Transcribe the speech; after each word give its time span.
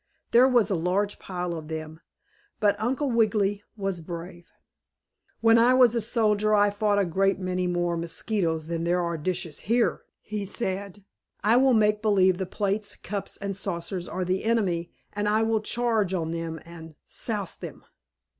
There 0.31 0.47
was 0.47 0.71
a 0.71 0.75
large 0.75 1.19
pile 1.19 1.53
of 1.53 1.67
them, 1.67 1.99
but 2.59 2.75
Uncle 2.79 3.11
Wiggily 3.11 3.61
was 3.77 4.01
brave. 4.01 4.49
"When 5.41 5.59
I 5.59 5.75
was 5.75 5.93
a 5.93 6.01
soldier 6.01 6.55
I 6.55 6.71
fought 6.71 6.97
a 6.97 7.05
great 7.05 7.37
many 7.37 7.67
more 7.67 7.95
mosquitoes 7.95 8.65
than 8.65 8.83
there 8.83 8.99
are 8.99 9.15
dishes 9.15 9.59
here," 9.59 10.01
he 10.19 10.43
said. 10.43 11.05
"I 11.43 11.57
will 11.57 11.75
make 11.75 12.01
believe 12.01 12.39
the 12.39 12.47
plates, 12.47 12.95
cups 12.95 13.37
and 13.37 13.55
saucers 13.55 14.09
are 14.09 14.25
the 14.25 14.43
enemy, 14.43 14.89
and 15.13 15.29
I 15.29 15.43
will 15.43 15.61
charge 15.61 16.15
on 16.15 16.31
them 16.31 16.59
and 16.65 16.95
souse 17.05 17.53
them." 17.55 17.85